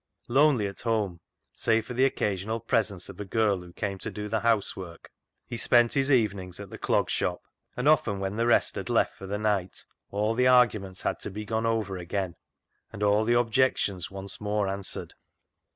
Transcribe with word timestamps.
Lonely 0.27 0.65
at 0.65 0.81
home, 0.81 1.19
save 1.53 1.85
for 1.85 1.93
the 1.93 2.05
occasional 2.05 2.59
presence 2.59 3.07
of 3.07 3.19
a 3.19 3.23
girl 3.23 3.59
who 3.59 3.71
came 3.71 3.99
to 3.99 4.09
do 4.09 4.27
the 4.27 4.39
housework, 4.39 5.11
he 5.45 5.57
spent 5.57 5.93
his 5.93 6.11
evenings 6.11 6.59
at 6.59 6.71
the 6.71 6.79
Clog 6.79 7.07
Shop, 7.07 7.39
and 7.77 7.87
often 7.87 8.19
when 8.19 8.35
the 8.35 8.47
rest 8.47 8.73
had 8.73 8.89
left 8.89 9.13
for 9.13 9.27
the 9.27 9.37
night 9.37 9.85
all 10.09 10.33
the 10.33 10.47
arguments 10.47 11.03
had 11.03 11.19
to 11.19 11.29
be 11.29 11.45
gone 11.45 11.67
over 11.67 11.97
again, 11.97 12.35
and 12.91 13.03
all 13.03 13.23
the 13.23 13.37
objections 13.37 14.09
once 14.09 14.41
more 14.41 14.67
answered. 14.67 15.13